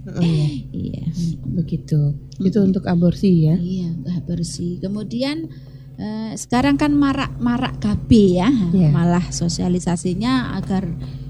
Oh, 0.07 0.23
iya. 0.23 0.47
iya. 0.71 1.03
Begitu. 1.43 2.15
Itu 2.39 2.63
untuk 2.63 2.87
aborsi 2.87 3.51
ya. 3.51 3.59
Iya, 3.59 3.91
bersih. 4.23 4.79
Kemudian 4.79 5.51
eh, 5.99 6.31
sekarang 6.39 6.79
kan 6.79 6.95
marak-marak 6.95 7.83
KB 7.83 8.09
ya, 8.39 8.49
Iya. 8.71 8.89
malah 8.89 9.27
sosialisasinya 9.29 10.55
agar 10.55 10.87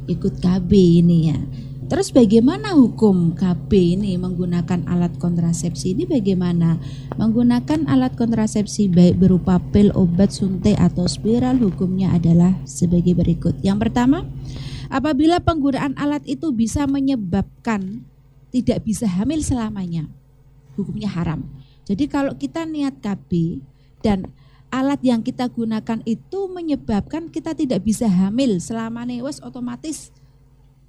ikut 0.08 0.40
KB 0.40 0.72
ini 1.04 1.18
ya. 1.34 1.40
Terus 1.88 2.12
bagaimana 2.12 2.76
hukum 2.76 3.32
KB 3.32 3.72
ini 3.72 4.20
menggunakan 4.20 4.84
alat 4.92 5.16
kontrasepsi 5.24 5.96
ini 5.96 6.04
bagaimana? 6.04 6.76
Menggunakan 7.16 7.88
alat 7.88 8.12
kontrasepsi 8.20 8.92
baik 8.92 9.24
berupa 9.24 9.56
pil, 9.72 9.96
obat, 9.96 10.36
suntik 10.36 10.76
atau 10.76 11.08
spiral 11.08 11.56
hukumnya 11.64 12.12
adalah 12.12 12.60
sebagai 12.68 13.16
berikut. 13.16 13.64
Yang 13.64 13.88
pertama, 13.88 14.28
apabila 14.92 15.40
penggunaan 15.40 15.96
alat 15.96 16.28
itu 16.28 16.52
bisa 16.52 16.84
menyebabkan 16.92 18.04
tidak 18.52 18.84
bisa 18.84 19.08
hamil 19.08 19.40
selamanya, 19.40 20.12
hukumnya 20.76 21.08
haram. 21.08 21.48
Jadi 21.88 22.12
kalau 22.12 22.36
kita 22.36 22.68
niat 22.68 23.00
KB 23.00 23.64
dan 24.04 24.28
alat 24.76 25.00
yang 25.08 25.24
kita 25.24 25.48
gunakan 25.48 26.04
itu 26.04 26.52
menyebabkan 26.52 27.32
kita 27.32 27.56
tidak 27.56 27.80
bisa 27.88 28.12
hamil 28.12 28.60
selama 28.60 29.08
wes 29.24 29.40
otomatis 29.40 30.12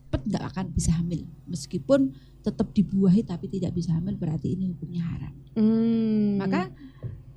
pet 0.08 0.24
nggak 0.24 0.44
akan 0.52 0.66
bisa 0.72 0.96
hamil 0.96 1.28
meskipun 1.44 2.16
tetap 2.40 2.72
dibuahi 2.72 3.20
tapi 3.26 3.50
tidak 3.50 3.76
bisa 3.76 3.92
hamil 3.92 4.16
berarti 4.16 4.56
ini 4.56 4.72
hukumnya 4.72 5.04
haram. 5.04 5.34
Hmm. 5.52 6.40
Maka 6.40 6.72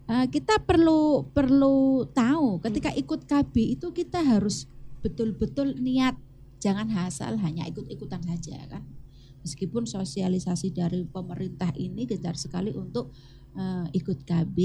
eh, 0.08 0.26
kita 0.32 0.64
perlu 0.64 1.28
perlu 1.36 2.08
tahu 2.16 2.64
ketika 2.64 2.96
ikut 2.96 3.28
KB 3.28 3.56
itu 3.76 3.92
kita 3.92 4.24
harus 4.24 4.72
betul-betul 5.04 5.76
niat 5.82 6.16
jangan 6.62 6.88
asal 7.04 7.36
hanya 7.42 7.68
ikut-ikutan 7.68 8.24
saja 8.24 8.62
kan. 8.72 8.86
Meskipun 9.42 9.90
sosialisasi 9.90 10.70
dari 10.70 11.02
pemerintah 11.04 11.74
ini 11.74 12.06
gencar 12.06 12.38
sekali 12.38 12.72
untuk 12.72 13.12
eh, 13.58 13.86
ikut 13.92 14.24
KB, 14.24 14.58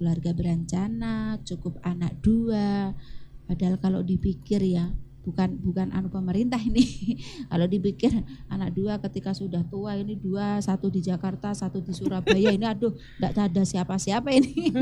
keluarga 0.00 0.34
berencana, 0.34 1.38
cukup 1.46 1.78
anak 1.86 2.18
dua. 2.24 2.96
Padahal 3.44 3.76
kalau 3.78 4.00
dipikir 4.00 4.62
ya 4.64 4.88
bukan 5.24 5.56
bukan 5.60 5.88
anu 5.92 6.08
pemerintah 6.08 6.60
ini. 6.60 7.16
kalau 7.50 7.66
dipikir 7.68 8.12
anak 8.48 8.72
dua 8.72 8.98
ketika 9.02 9.36
sudah 9.36 9.62
tua 9.68 9.96
ini 9.96 10.16
dua 10.16 10.60
satu 10.60 10.88
di 10.88 11.04
Jakarta 11.04 11.52
satu 11.52 11.80
di 11.80 11.92
Surabaya 11.92 12.50
ini 12.52 12.64
aduh 12.64 12.92
tidak 13.20 13.52
ada 13.52 13.62
siapa-siapa 13.64 14.28
ini. 14.32 14.72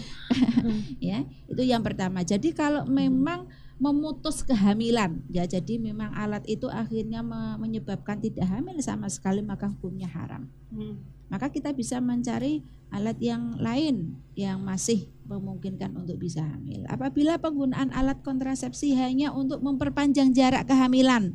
ya 1.12 1.26
itu 1.50 1.62
yang 1.62 1.82
pertama. 1.82 2.22
Jadi 2.22 2.54
kalau 2.54 2.86
memang 2.86 3.46
memutus 3.76 4.40
kehamilan 4.40 5.20
ya 5.28 5.44
jadi 5.44 5.76
memang 5.76 6.08
alat 6.16 6.40
itu 6.48 6.64
akhirnya 6.64 7.20
me- 7.20 7.60
menyebabkan 7.60 8.16
tidak 8.16 8.48
hamil 8.48 8.80
sama 8.80 9.04
sekali 9.12 9.44
maka 9.44 9.68
hukumnya 9.68 10.08
haram 10.08 10.48
Hmm. 10.66 10.98
Maka 11.26 11.50
kita 11.50 11.74
bisa 11.74 11.98
mencari 11.98 12.62
alat 12.94 13.18
yang 13.18 13.58
lain 13.58 14.14
yang 14.38 14.62
masih 14.62 15.10
memungkinkan 15.26 15.90
untuk 15.98 16.22
bisa 16.22 16.46
hamil 16.46 16.86
apabila 16.86 17.36
penggunaan 17.42 17.90
alat 17.90 18.22
kontrasepsi 18.22 18.94
hanya 18.94 19.34
untuk 19.34 19.58
memperpanjang 19.58 20.30
jarak 20.30 20.70
kehamilan 20.70 21.34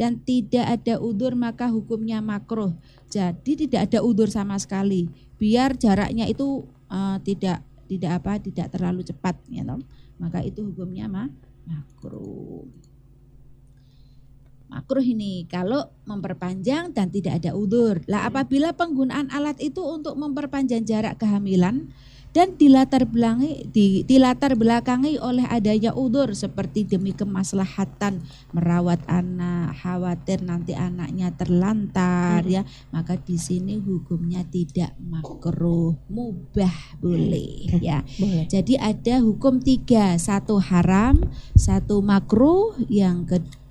dan 0.00 0.16
tidak 0.24 0.80
ada 0.80 0.96
udur 0.96 1.36
maka 1.36 1.68
hukumnya 1.68 2.24
makruh 2.24 2.72
jadi 3.12 3.52
tidak 3.68 3.80
ada 3.92 4.00
udur 4.00 4.32
sama 4.32 4.56
sekali 4.56 5.12
biar 5.36 5.76
jaraknya 5.76 6.24
itu 6.24 6.64
eh, 6.88 7.16
tidak 7.24 7.60
tidak 7.90 8.12
apa 8.22 8.32
tidak 8.40 8.66
terlalu 8.72 9.02
cepat 9.04 9.36
ya 9.52 9.66
toh. 9.66 9.82
maka 10.16 10.40
itu 10.40 10.64
hukumnya 10.64 11.10
mah 11.10 11.28
makruh. 11.66 12.64
Makruh 14.70 15.02
ini 15.02 15.50
kalau 15.50 15.90
memperpanjang 16.06 16.94
dan 16.94 17.10
tidak 17.10 17.42
ada 17.42 17.58
udur. 17.58 17.98
Lah 18.06 18.30
apabila 18.30 18.70
penggunaan 18.70 19.26
alat 19.34 19.58
itu 19.58 19.82
untuk 19.82 20.14
memperpanjang 20.14 20.86
jarak 20.86 21.18
kehamilan 21.18 21.90
dan 22.30 22.54
dilatar 22.54 23.10
belakangi 23.10 23.66
di, 23.74 24.06
dilatar 24.06 24.54
belakangi 24.54 25.18
oleh 25.18 25.42
adanya 25.50 25.90
udur 25.90 26.30
seperti 26.30 26.86
demi 26.86 27.10
kemaslahatan 27.10 28.22
merawat 28.54 29.02
anak, 29.10 29.74
khawatir 29.82 30.46
nanti 30.46 30.78
anaknya 30.78 31.34
terlantar 31.34 32.46
ya, 32.46 32.62
maka 32.94 33.18
di 33.18 33.34
sini 33.34 33.82
hukumnya 33.82 34.46
tidak 34.46 34.94
makruh, 35.02 35.98
mubah 36.06 37.02
boleh 37.02 37.66
ya. 37.82 38.06
Boleh. 38.22 38.46
Jadi 38.46 38.78
ada 38.78 39.18
hukum 39.26 39.58
tiga, 39.58 40.14
satu 40.14 40.62
haram, 40.62 41.18
satu 41.58 41.98
makruh, 41.98 42.78
yang 42.86 43.26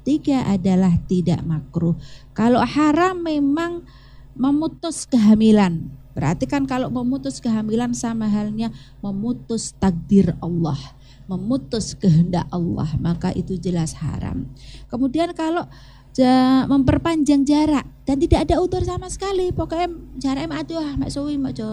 ketiga 0.09 0.41
adalah 0.49 0.97
tidak 1.05 1.45
makruh. 1.45 1.93
Kalau 2.33 2.65
haram 2.65 3.21
memang 3.21 3.85
memutus 4.33 5.05
kehamilan. 5.05 5.85
Berarti 6.17 6.49
kan 6.49 6.65
kalau 6.65 6.89
memutus 6.89 7.37
kehamilan 7.37 7.93
sama 7.93 8.25
halnya 8.25 8.73
memutus 9.05 9.77
takdir 9.77 10.33
Allah, 10.41 10.81
memutus 11.29 11.93
kehendak 11.93 12.49
Allah, 12.49 12.89
maka 12.97 13.29
itu 13.37 13.53
jelas 13.61 13.93
haram. 14.01 14.49
Kemudian 14.89 15.29
kalau 15.37 15.69
ja- 16.17 16.65
memperpanjang 16.65 17.45
jarak 17.45 17.85
dan 18.09 18.17
tidak 18.17 18.49
ada 18.49 18.57
udur 18.57 18.81
sama 18.81 19.13
sekali, 19.13 19.53
pokoknya 19.53 19.93
jaraknya 20.17 20.57
aduh 20.57 20.81
ah 20.81 20.97
mak 20.97 21.13
suwi 21.13 21.37
mak 21.37 21.53
jo 21.53 21.69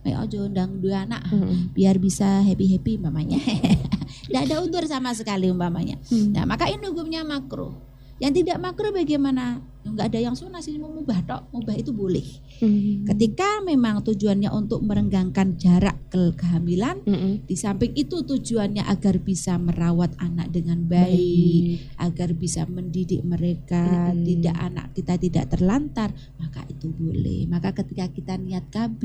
mak 0.00 0.16
ojo 0.24 0.48
ndang 0.48 0.80
dua 0.80 1.04
anak 1.04 1.28
Mm-mm. 1.28 1.76
biar 1.76 2.00
bisa 2.00 2.40
happy 2.40 2.72
happy 2.72 2.96
umpamanya. 2.96 3.36
Tidak 4.26 4.42
ada 4.42 4.56
udur 4.62 4.82
sama 4.90 5.14
sekali 5.14 5.46
umpamanya. 5.46 5.96
Hmm. 6.10 6.34
Nah 6.34 6.44
maka 6.44 6.66
ini 6.66 6.82
hukumnya 6.90 7.22
makruh. 7.22 7.72
Yang 8.18 8.42
tidak 8.42 8.58
makruh 8.58 8.90
bagaimana? 8.90 9.62
Enggak 9.92 10.10
ada 10.10 10.18
yang 10.18 10.34
sunnah 10.34 10.58
sih 10.58 10.74
mau 10.80 10.90
mubah 10.90 11.22
tok. 11.22 11.42
Mubah 11.54 11.76
itu 11.78 11.94
boleh. 11.94 12.24
Mm. 12.58 13.06
Ketika 13.06 13.60
memang 13.62 14.02
tujuannya 14.02 14.50
untuk 14.50 14.82
merenggangkan 14.82 15.60
jarak 15.60 15.96
ke 16.10 16.32
kehamilan, 16.34 17.04
Mm-mm. 17.04 17.44
di 17.44 17.54
samping 17.54 17.92
itu 17.94 18.24
tujuannya 18.24 18.82
agar 18.88 19.20
bisa 19.20 19.60
merawat 19.60 20.16
anak 20.18 20.50
dengan 20.50 20.84
baik, 20.88 21.96
agar 22.00 22.32
bisa 22.34 22.64
mendidik 22.66 23.22
mereka, 23.22 24.12
Mm-mm. 24.12 24.24
tidak 24.24 24.56
anak 24.56 24.86
kita 24.96 25.14
tidak 25.20 25.44
terlantar, 25.52 26.10
maka 26.40 26.64
itu 26.66 26.88
boleh. 26.90 27.44
Maka 27.46 27.76
ketika 27.76 28.08
kita 28.08 28.34
niat 28.40 28.72
KB, 28.72 29.02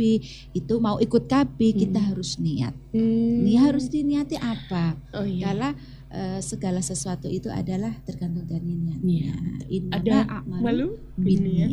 itu 0.56 0.74
mau 0.80 0.98
ikut 0.98 1.28
KB, 1.28 1.60
kita 1.76 2.00
Mm. 2.00 2.08
harus 2.12 2.40
niat. 2.40 2.74
Mm. 2.96 3.46
Ini 3.46 3.54
harus 3.60 3.86
diniati 3.92 4.40
apa? 4.40 4.96
Oh 5.16 5.28
iya. 5.28 5.52
Karena 5.52 5.70
eh, 6.12 6.40
segala 6.44 6.84
sesuatu 6.84 7.32
itu 7.32 7.48
adalah 7.48 7.96
tergantung 8.04 8.46
dari 8.46 8.76
niatnya. 8.76 9.00
Iya. 9.02 9.36
Innama 9.72 9.96
Ada 9.98 10.18
a'malu 10.28 10.62
Malu? 10.62 10.88
binniat. 11.18 11.70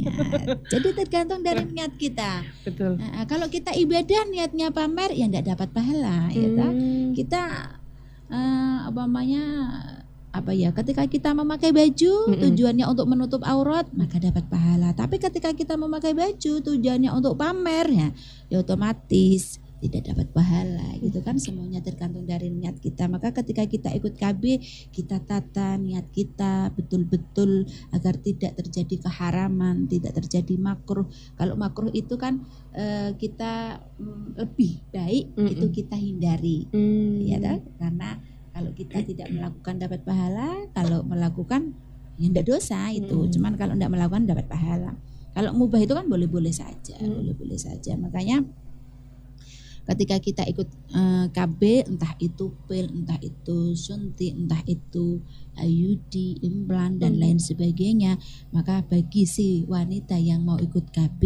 Jadi 0.70 0.88
tergantung 0.94 1.42
dari 1.42 1.66
niat 1.74 1.92
kita. 1.98 2.46
Betul. 2.62 2.96
Nah, 3.02 3.26
kalau 3.26 3.50
kita 3.50 3.74
ibadah 3.74 4.30
niatnya 4.30 4.70
pamer 4.70 5.12
ya 5.12 5.26
tidak 5.26 5.58
dapat 5.58 5.68
pahala 5.74 6.30
ya 6.30 6.48
toh. 6.54 6.72
Mm. 6.72 7.12
Kita 7.18 7.42
apa 8.88 9.00
namanya 9.04 9.44
apa 10.28 10.52
ya 10.52 10.70
ketika 10.76 11.08
kita 11.08 11.32
memakai 11.32 11.72
baju 11.72 12.14
Mm-mm. 12.28 12.40
tujuannya 12.40 12.84
untuk 12.84 13.08
menutup 13.08 13.40
aurat 13.48 13.88
maka 13.96 14.20
dapat 14.20 14.44
pahala 14.46 14.92
tapi 14.92 15.16
ketika 15.16 15.56
kita 15.56 15.80
memakai 15.80 16.12
baju 16.12 16.52
tujuannya 16.60 17.08
untuk 17.10 17.40
pamer 17.40 17.86
ya 17.88 18.08
ya 18.52 18.56
otomatis 18.60 19.56
tidak 19.78 20.10
dapat 20.10 20.26
pahala 20.34 20.88
gitu 20.98 21.22
kan 21.22 21.38
semuanya 21.38 21.78
tergantung 21.78 22.26
dari 22.26 22.50
niat 22.50 22.82
kita 22.82 23.06
maka 23.06 23.30
ketika 23.30 23.62
kita 23.64 23.94
ikut 23.94 24.18
KB 24.18 24.42
kita 24.90 25.22
tata 25.22 25.78
niat 25.78 26.10
kita 26.10 26.74
betul-betul 26.74 27.62
agar 27.94 28.18
tidak 28.18 28.58
terjadi 28.58 29.06
keharaman 29.06 29.86
tidak 29.86 30.18
terjadi 30.18 30.58
makruh 30.58 31.06
kalau 31.38 31.54
makruh 31.54 31.94
itu 31.94 32.18
kan 32.18 32.42
eh, 32.74 33.14
kita 33.14 33.78
mm, 34.02 34.34
lebih 34.34 34.82
baik 34.90 35.24
Mm-mm. 35.38 35.52
itu 35.54 35.66
kita 35.70 35.94
hindari 35.94 36.66
Mm. 36.74 37.14
ya 37.24 37.36
toh? 37.38 37.58
karena 37.78 38.18
kalau 38.50 38.70
kita 38.74 38.98
tidak 39.06 39.30
melakukan 39.30 39.74
dapat 39.78 40.00
pahala 40.02 40.66
kalau 40.74 41.06
melakukan 41.06 41.72
ya 42.18 42.26
tidak 42.26 42.46
dosa 42.50 42.90
itu 42.90 43.14
Mm. 43.14 43.30
cuman 43.30 43.52
kalau 43.54 43.78
tidak 43.78 43.92
melakukan 43.94 44.26
dapat 44.26 44.46
pahala 44.50 44.98
kalau 45.38 45.54
mubah 45.54 45.78
itu 45.78 45.94
kan 45.94 46.10
boleh-boleh 46.10 46.50
saja 46.50 46.98
Mm. 46.98 47.14
boleh-boleh 47.22 47.54
saja 47.54 47.94
makanya 47.94 48.42
ketika 49.88 50.16
kita 50.20 50.42
ikut 50.44 50.68
eh, 50.92 51.26
KB 51.32 51.88
entah 51.88 52.12
itu 52.20 52.52
pil 52.68 52.86
entah 52.92 53.16
itu 53.24 53.72
suntik 53.72 54.36
entah 54.36 54.60
itu 54.68 55.24
IUD 55.56 56.44
implan 56.44 57.00
dan 57.00 57.16
Hmm. 57.16 57.22
lain 57.24 57.38
sebagainya 57.40 58.20
maka 58.52 58.84
bagi 58.84 59.24
si 59.24 59.64
wanita 59.64 60.20
yang 60.20 60.44
mau 60.44 60.60
ikut 60.60 60.92
KB 60.92 61.22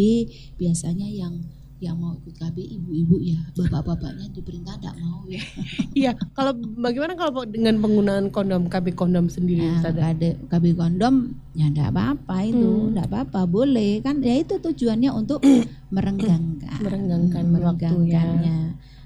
biasanya 0.57 1.11
yang 1.11 1.43
yang 1.83 1.99
mau 1.99 2.15
ikut 2.15 2.31
KB 2.33 2.55
ibu-ibu 2.55 3.19
ya 3.19 3.39
bapak-bapaknya 3.53 4.31
diperintah 4.31 4.79
tidak 4.79 4.95
mau 4.97 5.27
ya 5.27 5.43
Iya, 5.99 6.11
kalau 6.31 6.55
bagaimana 6.55 7.13
kalau 7.13 7.43
dengan 7.43 7.77
penggunaan 7.77 8.31
kondom 8.31 8.65
KB 8.65 8.95
kondom 8.95 9.27
sendiri 9.27 9.61
Nah, 9.61 9.83
Ustazah? 9.83 10.15
KB, 10.47 10.65
kondom 10.73 11.15
ya 11.51 11.67
enggak 11.67 11.91
apa-apa 11.91 12.37
itu, 12.43 12.63
Hmm. 12.63 12.95
enggak 12.95 13.07
apa-apa, 13.07 13.39
boleh 13.45 13.99
kan 13.99 14.17
ya 14.19 14.39
itu 14.39 14.57
tujuannya 14.57 15.11
untuk 15.11 15.43
merenggangkan, 15.93 16.79
Merenggangkan 16.79 17.43
ya. 17.43 17.51
merenggangkannya. 17.51 18.57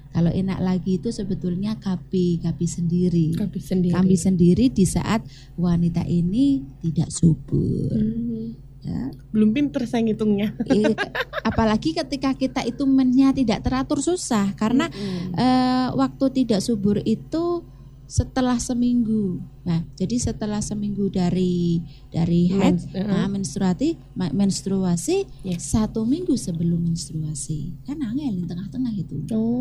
Kalau 0.08 0.32
enak 0.32 0.58
lagi 0.58 0.96
itu 0.96 1.12
sebetulnya 1.12 1.76
KB, 1.76 2.10
KB 2.40 2.58
sendiri. 2.64 3.36
KB 3.36 3.54
sendiri. 3.60 3.92
KB 3.92 4.10
sendiri 4.14 4.64
di 4.72 4.82
saat 4.82 5.20
wanita 5.54 6.00
ini 6.02 6.64
tidak 6.80 7.12
subur. 7.12 7.92
Hmm. 7.92 8.67
Ya. 8.88 9.12
Belum 9.28 9.52
pinter 9.52 9.84
saya 9.84 10.00
ngitungnya. 10.08 10.56
Eh, 10.64 10.96
apalagi 11.44 11.92
ketika 11.92 12.32
kita 12.32 12.64
itu 12.64 12.88
mennya 12.88 13.36
tidak 13.36 13.60
teratur 13.60 14.00
susah 14.00 14.56
karena 14.56 14.88
Mm-mm. 14.88 15.36
eh, 15.36 15.88
waktu 15.92 16.24
tidak 16.32 16.64
subur 16.64 16.96
itu 17.04 17.60
setelah 18.08 18.56
seminggu. 18.56 19.36
Nah, 19.68 19.84
jadi 19.92 20.16
setelah 20.16 20.64
seminggu 20.64 21.12
dari 21.12 21.84
dari 22.08 22.48
head, 22.48 22.80
Mens- 22.80 22.88
uh-uh. 22.88 23.04
nah, 23.04 23.28
menstruasi, 23.28 24.00
menstruasi 24.16 25.28
Yes. 25.44 25.76
satu 25.76 26.08
minggu 26.08 26.32
sebelum 26.40 26.88
menstruasi. 26.88 27.84
Kan 27.84 28.00
angel 28.00 28.32
di 28.32 28.44
tengah-tengah 28.48 28.92
itu. 28.96 29.28
Oh. 29.36 29.57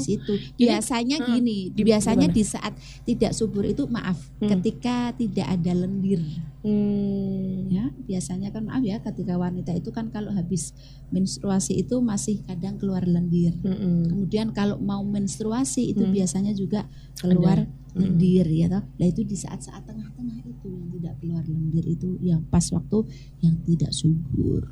Di 0.00 0.06
situ. 0.10 0.32
Jadi, 0.32 0.56
Biasanya 0.58 1.16
uh, 1.16 1.26
gini, 1.28 1.58
di- 1.68 1.84
biasanya 1.84 2.26
gimana? 2.26 2.36
di 2.36 2.44
saat 2.44 2.72
tidak 3.04 3.32
subur 3.32 3.62
itu 3.62 3.84
maaf, 3.86 4.18
Hmm. 4.36 4.48
ketika 4.50 5.12
tidak 5.12 5.46
ada 5.46 5.72
lendir 5.76 6.24
Hmm. 6.60 7.68
ya 7.68 7.88
biasanya 8.02 8.48
kan 8.48 8.64
maaf 8.64 8.80
ya 8.80 9.00
ketika 9.00 9.34
wanita 9.34 9.72
itu 9.72 9.88
kan 9.88 10.08
kalau 10.08 10.28
habis 10.28 10.76
menstruasi 11.08 11.72
itu 11.78 11.96
masih 11.98 12.40
kadang 12.42 12.76
keluar 12.76 13.00
lendir 13.02 13.56
Mm-mm. 13.58 14.12
kemudian 14.12 14.52
kalau 14.52 14.76
mau 14.76 15.00
menstruasi 15.00 15.88
itu 15.88 16.02
Hmm. 16.02 16.12
biasanya 16.12 16.52
juga 16.52 16.84
keluar 17.16 17.64
Hmm. 17.64 17.96
lendir 17.96 18.44
ya 18.46 18.68
toh 18.68 18.84
nah 18.94 19.06
itu 19.06 19.24
di 19.24 19.34
saat-saat 19.34 19.82
tengah-tengah 19.82 20.36
itu 20.42 20.68
yang 20.68 20.88
tidak 20.92 21.14
keluar 21.16 21.44
lendir 21.44 21.84
itu 21.86 22.08
yang 22.20 22.44
pas 22.44 22.68
waktu 22.68 23.08
yang 23.40 23.56
tidak 23.62 23.90
subur 23.90 24.68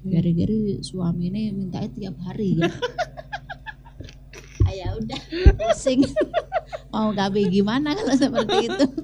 gara-gara 0.00 0.54
suami 0.80 1.30
ini 1.30 1.50
minta 1.52 1.78
tiap 1.86 2.18
hari 2.20 2.54
ya 2.54 2.66
ya 4.70 4.88
udah 4.94 5.20
pusing 5.56 6.02
mau 6.92 7.10
KB 7.10 7.48
gimana 7.50 7.92
kalau 7.92 8.14
seperti 8.14 8.68
itu 8.68 8.84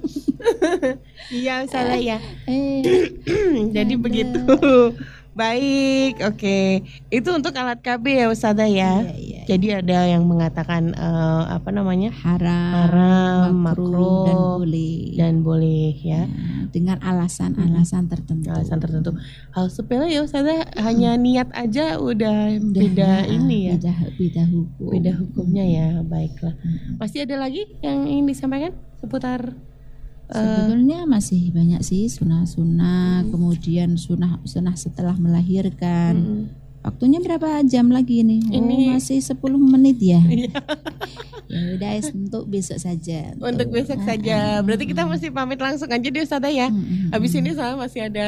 Iya, 1.33 1.65
salah 1.65 1.97
ya. 1.97 2.21
eh 2.45 2.85
Jadi 3.75 3.93
Ada. 3.97 4.03
begitu. 4.03 4.41
Baik, 5.35 6.21
oke. 6.23 6.85
Itu 7.09 7.29
untuk 7.33 7.51
alat 7.57 7.81
KB 7.81 8.05
ya 8.23 8.25
Ustazah 8.29 8.69
ya. 8.69 9.03
iya, 9.03 9.15
iya. 9.17 9.34
Jadi 9.45 9.67
ada 9.71 10.09
yang 10.09 10.25
mengatakan 10.25 10.91
eh, 10.91 11.43
apa 11.53 11.69
namanya? 11.69 12.09
haram, 12.11 12.73
haram, 12.89 13.49
makruh, 13.53 14.25
dan 14.25 14.37
boleh. 14.37 14.97
dan 15.15 15.33
boleh 15.45 15.93
ya. 16.01 16.25
Nah, 16.25 16.65
dengan 16.73 16.97
alasan-alasan 16.99 18.09
tertentu. 18.09 18.49
Alasan 18.49 18.81
tertentu. 18.81 19.13
Hal 19.53 19.69
sepele 19.69 20.09
ya 20.09 20.25
Ustazah, 20.25 20.65
hanya 20.81 21.15
niat 21.15 21.53
aja 21.53 22.01
udah 22.01 22.57
Udah, 22.57 22.73
beda 22.73 23.07
nah, 23.07 23.23
ini 23.29 23.69
ya. 23.69 23.75
Beda, 23.77 23.93
beda 24.17 24.43
hukum. 24.49 24.89
Beda 24.91 25.11
hukumnya 25.15 25.65
ya. 25.65 25.87
Baiklah. 26.01 26.57
Mm. 26.59 26.97
Pasti 26.97 27.17
ada 27.21 27.35
lagi 27.37 27.63
yang 27.85 28.09
ingin 28.09 28.25
disampaikan 28.25 28.73
seputar 28.97 29.53
eh, 30.29 30.35
Sebetulnya 30.35 31.05
masih 31.05 31.53
banyak 31.53 31.85
sih 31.85 32.09
sunah-sunah, 32.09 33.29
kemudian 33.29 33.93
sunah 33.95 34.41
sunah 34.41 34.73
setelah 34.73 35.13
melahirkan. 35.15 36.13
mm, 36.17 36.64
Waktunya 36.85 37.17
berapa 37.17 37.65
jam 37.65 37.89
lagi 37.89 38.21
nih? 38.21 38.45
Oh, 38.45 38.55
Ini- 38.55 38.93
masih 38.93 39.17
10 39.17 39.41
menit 39.57 39.97
ya. 39.97 40.21
Iya. 41.45 41.61
ya 41.61 41.77
udah 41.77 41.91
untuk 42.11 42.43
besok 42.47 42.77
saja. 42.77 43.31
untuk 43.37 43.69
besok 43.69 44.01
Ah, 44.01 44.05
saja. 44.07 44.35
ah, 44.35 44.59
Berarti 44.59 44.85
kita 44.85 45.01
mm, 45.01 45.09
mesti 45.09 45.27
pamit 45.29 45.57
langsung 45.57 45.87
aja 45.87 46.01
deh 46.03 46.19
Ustazah 46.19 46.49
ya. 46.49 46.67
mm, 46.67 46.75
mm, 46.75 47.07
Habis 47.13 47.31
mm, 47.31 47.39
ini 47.39 47.49
saya 47.53 47.73
masih 47.75 48.01
ada 48.03 48.27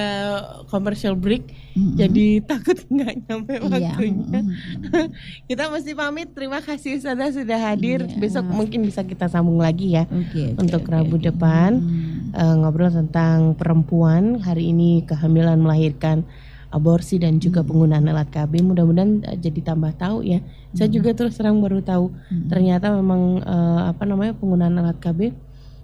commercial 0.67 1.13
break, 1.13 1.49
mm, 1.73 1.81
mm. 1.81 1.93
jadi 1.97 2.27
takut 2.49 2.77
nggak 2.87 3.13
nyampe 3.19 3.53
Iya, 3.53 3.65
waktunya. 3.65 4.21
mm, 4.21 4.47
mm, 4.47 4.85
mm. 4.85 5.07
Kita 5.45 5.63
mesti 5.67 5.91
pamit. 5.93 6.27
Terima 6.31 6.59
kasih 6.59 6.95
Ustazah 6.95 7.29
sudah 7.31 7.59
hadir. 7.63 8.05
Iya. 8.05 8.15
Besok 8.17 8.45
mungkin 8.47 8.85
bisa 8.85 9.01
kita 9.01 9.25
sambung 9.25 9.57
lagi 9.57 9.93
ya 9.93 10.05
Oke, 10.07 10.53
oke, 10.53 10.61
Untuk 10.61 10.85
oke, 10.85 10.91
Rabu 10.91 11.17
oke. 11.17 11.25
depan. 11.25 11.71
Hmm. 11.73 12.31
Eh, 12.31 12.55
ngobrol 12.55 12.93
tentang 12.93 13.57
perempuan. 13.57 14.39
Hari 14.39 14.71
ini 14.71 15.01
kehamilan 15.03 15.57
melahirkan 15.57 16.21
aborsi 16.69 17.15
dan 17.15 17.37
juga 17.37 17.59
Hmm. 17.59 17.69
penggunaan 17.69 18.05
alat 18.05 18.27
KB. 18.27 18.59
Mudah-mudahan 18.61 19.11
eh, 19.25 19.37
jadi 19.37 19.59
tambah 19.65 19.91
tahu 19.93 20.21
ya. 20.21 20.39
Saya 20.71 20.87
Hmm. 20.87 20.95
juga 20.95 21.09
terus 21.13 21.33
terang 21.33 21.57
baru 21.57 21.79
tahu 21.79 22.11
Hmm. 22.11 22.47
ternyata 22.47 22.91
memang 22.91 23.21
eh, 23.39 23.81
apa 23.87 24.03
namanya 24.03 24.33
penggunaan 24.33 24.75
alat 24.75 24.97
KB 24.97 25.31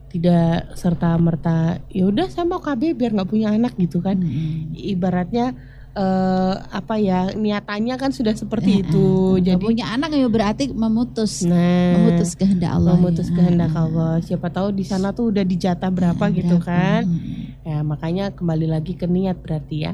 tidak 0.07 0.73
serta 0.73 1.17
merta 1.17 1.57
ya 1.89 2.05
udah 2.05 2.27
saya 2.27 2.45
mau 2.45 2.59
KB 2.59 2.93
biar 2.93 3.11
nggak 3.11 3.25
punya 3.27 3.49
anak 3.49 3.73
gitu 3.75 3.97
kan 3.97 4.13
Hmm. 4.15 4.69
ibaratnya 4.71 5.57
eh, 5.91 6.53
apa 6.71 6.97
ya 6.97 7.29
niatannya 7.31 7.93
kan 7.95 8.09
sudah 8.09 8.33
seperti 8.33 8.71
Eh, 8.71 8.81
itu 8.81 9.05
eh, 9.35 9.41
jadi 9.47 9.57
punya 9.59 9.85
anak 9.87 10.09
ya 10.11 10.25
berarti 10.27 10.69
memutus 10.69 11.41
nah 11.43 11.93
memutus 11.95 12.33
kehendak 12.33 12.71
Allah. 12.71 12.93
memutus 12.93 13.27
ya. 13.27 13.33
kehendak 13.35 13.69
Ah, 13.69 13.77
ah. 13.77 13.83
Allah 13.83 14.13
siapa 14.19 14.49
tahu 14.49 14.69
di 14.71 14.81
sana 14.83 15.09
tuh 15.11 15.29
udah 15.29 15.41
dijatah 15.43 15.89
berapa 15.89 16.17
Ah, 16.19 16.29
gitu 16.29 16.57
berapa. 16.57 16.65
kan 16.67 17.01
Hmm. 17.03 17.61
ya 17.63 17.77
makanya 17.81 18.25
kembali 18.29 18.67
lagi 18.67 18.93
ke 18.93 19.05
niat 19.05 19.37
berarti 19.39 19.75
ya 19.83 19.93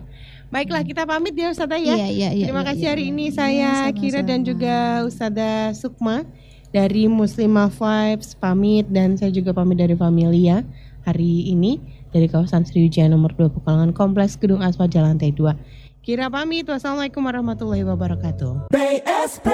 baiklah 0.50 0.82
kita 0.86 1.06
pamit 1.06 1.34
ya 1.38 1.54
Ustazah 1.54 1.78
ya 1.78 1.96
Iya, 1.96 2.08
iya, 2.10 2.30
iya, 2.34 2.46
Terima 2.50 2.62
iya, 2.66 2.70
kasih 2.74 2.86
iya, 2.86 2.92
hari 2.94 3.04
iya. 3.06 3.12
ini 3.14 3.26
Iya, 3.30 3.36
saya 3.38 3.72
Kira 3.94 4.22
dan 4.26 4.42
juga 4.46 5.06
Ustazah 5.06 5.74
Sukma 5.78 6.26
dari 6.70 7.10
Muslimah 7.10 7.74
Vibes 7.74 8.38
pamit 8.38 8.86
dan 8.94 9.18
saya 9.18 9.34
juga 9.34 9.54
pamit 9.54 9.82
dari 9.82 9.98
Familia 9.98 10.62
hari 11.06 11.50
ini 11.50 11.82
dari 12.14 12.26
kawasan 12.30 12.66
Sriwijaya 12.66 13.10
nomor 13.10 13.34
2 13.38 13.54
Pekalongan 13.54 13.94
Kompleks 13.94 14.38
Gedung 14.38 14.62
Aspa 14.62 14.90
Jalan 14.90 15.18
T2. 15.22 15.54
Kira 16.02 16.26
pamit. 16.32 16.66
Wassalamualaikum 16.66 17.22
warahmatullahi 17.22 17.86
wabarakatuh. 17.86 18.74
BSP 18.74 19.48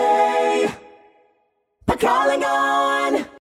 Pekalongan 1.83 3.27